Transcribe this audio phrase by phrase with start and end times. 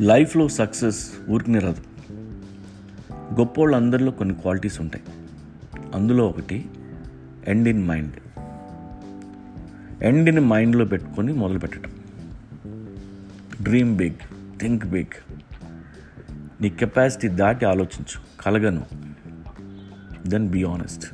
[0.00, 2.12] లైఫ్లో సక్సెస్ ఊరికి రాదు
[3.12, 5.04] గొప్పోళ్ళు అందరిలో కొన్ని క్వాలిటీస్ ఉంటాయి.
[5.94, 6.68] అందులో ఒకటి
[7.48, 8.12] end in mind
[10.02, 11.90] end in మైండ్లో పెట్టుకొని మొదలు పెట్టడం
[13.62, 14.14] డ్రీమ్ బిగ్
[14.60, 15.32] థింక్ బిగ్
[16.62, 18.86] నీ కెపాసిటీ దాటి ఆలోచించు కలగను.
[20.26, 21.06] దెన్ బీ ఆనెస్ట్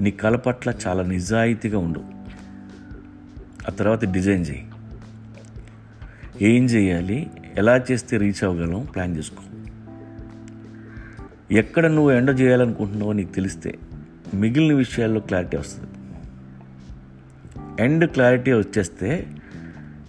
[0.00, 2.02] నీ కళ పట్ల చాలా నిజాయితీగా ఉండు.
[3.68, 4.68] ఆ తర్వాత డిజైన్ చేయి.
[6.42, 7.30] ఏం చేయాలి?
[7.56, 9.42] ఎలా చేస్తే రీచ్ అవ్వగలం ప్లాన్ చేసుకో.
[11.50, 13.78] ఎక్కడ నువ్వు ఎండ చేయాలనుకుంటున్నావో నీకు తెలిస్తే
[14.34, 15.90] మిగిలిన విషయాల్లో క్లారిటీ వస్తుంది.
[17.80, 19.26] ఎండ్ క్లారిటీ వచ్చేస్తే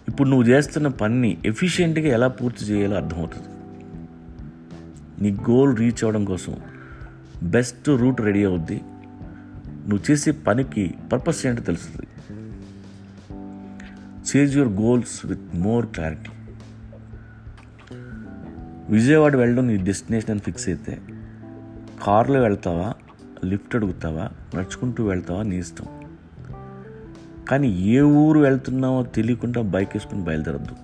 [0.07, 3.47] ఇప్పుడు నువ్వు చేస్తున్న పని ఎఫిషియెంట్గా ఎలా పూర్తి చేయాలో అర్థమవుతుంది.
[5.21, 6.55] నీ గోల్ రీచ్ అవ్వడం కోసం
[7.43, 8.81] బెస్ట్ రూట్ రెడీ అవుద్ది.
[9.87, 12.07] నువ్వు చేసే పనికి పర్పస్ ఏంటో తెలుస్తుంది.
[14.29, 16.29] Chase your goals with more clarity
[18.89, 21.01] Vijayawada వెళ్ళడం నీ డెస్టినేషన్ అని ఫిక్స్ అయితే
[22.03, 22.93] కార్లో వెళ్తావా
[23.45, 25.85] లిఫ్ట్ అడుగుతావా నడుచుకుంటూ వెళ్తావా నీ ఇష్టం.
[27.49, 30.75] కానీ ఏ ఊరు వెళ్తున్నావో తెలియకుండా బైక్ వేసుకుని బయలుదేరద్దు.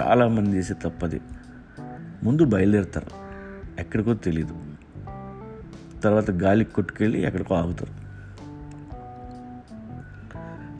[0.00, 1.20] చాలామంది చేసే తప్పది.
[2.24, 3.06] ముందు బయలుదేరుతారు.
[3.80, 4.60] ఎక్కడికో తెలియదు
[6.00, 8.08] తర్వాత గాలికి కొట్టుకెళ్ళి ఎక్కడికో ఆగుతారు.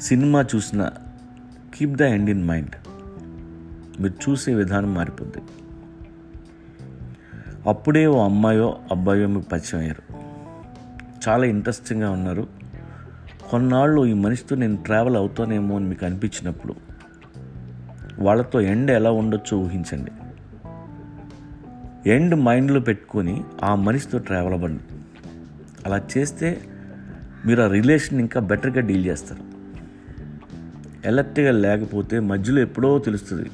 [0.00, 0.90] సినిమా చూసిన
[1.74, 2.70] keep the end in mind
[4.02, 5.38] మీరు చూసే విధానం మారిపోద్ది.
[7.68, 10.14] అప్పుడే ఓ అమ్మాయో అబ్బాయో మీకు పరిచయం అయ్యారు.
[11.28, 12.48] చాలా ఇంట్రెస్టింగ్గా ఉన్నారు.
[13.50, 16.74] కొన్నాళ్ళు ఈ మనిషితో నేను ట్రావెల్ అవుతానేమో అని మీకు అనిపించినప్పుడు
[18.18, 20.10] వాళ్ళతో ఎండ్ ఎలా ఉండొచ్చో ఊహించండి.
[22.10, 24.82] ఎండ్ మైండ్లో పెట్టుకొని ఆ మనిషితో ట్రావెల్ అవ్వండి.
[25.86, 26.60] అలా చేస్తే
[27.46, 29.42] మీరు ఆ రిలేషన్ ఇంకా బెటర్గా డీల్ చేస్తారు.
[31.04, 33.50] ఎలర్ట్గా లేకపోతే మధ్యలో ఎప్పుడో తెలుస్తుంది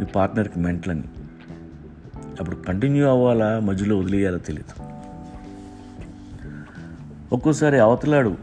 [0.00, 1.04] మీ పార్ట్నర్కి మెంటలని.
[2.40, 3.60] అప్పుడు కంటిన్యూ అవ్వాలా?
[3.60, 4.88] మధ్యలో వదిలేయాలో తెలియదు
[7.32, 8.36] ఒక్కోసారి అవతలాడు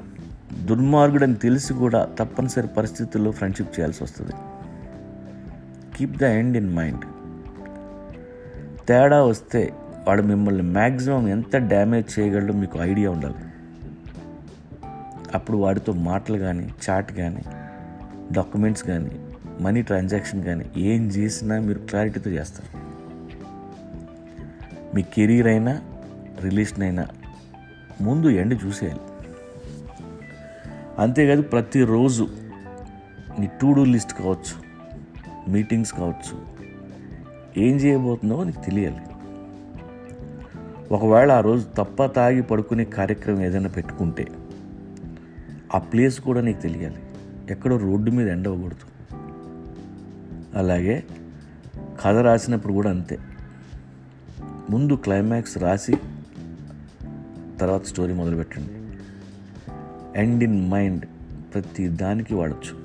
[0.66, 4.32] దుర్మార్గుడని తెలిసి కూడా తప్పనిసరి పరిస్థితుల్లో ఫ్రెండ్షిప్ చేయాల్సి వస్తుంది.
[5.98, 7.06] Keep the end in mind
[8.88, 9.74] తేడా వస్తే
[10.08, 13.36] వాడు మిమ్మల్ని మ్యాక్సిమం ఎంత డ్యామేజ్ చేయగలడో మీకు ఐడియా ఉండాలి.
[15.34, 17.42] అప్పుడు వాడితో మాటలు కానీ చాట్ కానీ
[18.32, 19.20] డాక్యుమెంట్స్ కానీ
[19.62, 22.85] మనీ ట్రాన్సాక్షన్ కానీ ఏం చేసినా మీరు క్లారిటీతో చేస్తారు.
[24.96, 25.82] మీ కెరీర్ అయినా
[26.42, 27.08] రిలేషన్ అయినా
[28.02, 29.00] ముందు ఎండ్ చూసేయాలి.
[31.00, 32.28] అంతేకాదు ప్రతిరోజు
[33.40, 34.66] నీ టు డూ లిస్ట్ కావచ్చు
[35.52, 36.46] మీటింగ్స్ కావచ్చు
[37.58, 38.98] ఏం చేయబోతున్నావో నీకు తెలియాలి.
[40.94, 44.28] ఒకవేళ ఆ రోజు తప్ప తాగి పడుకునే కార్యక్రమం ఏదైనా పెట్టుకుంటే
[45.76, 47.00] ఆ ప్లేస్ కూడా నీకు తెలియాలి.
[47.50, 49.16] ఎక్కడో రోడ్డు మీద ఎండ అవ్వకూడదు.
[50.58, 51.04] అలాగే
[52.02, 53.20] కథ రాసినప్పుడు కూడా అంతే.
[54.70, 55.96] ముందు క్లైమాక్స్ రాసి
[57.60, 58.70] తర్వాత స్టోరీ మొదలుపెట్టండి.
[60.20, 61.06] ఎండ్ ఇన్ మైండ్
[61.54, 62.85] ప్రతి దానికి వాడచ్చు.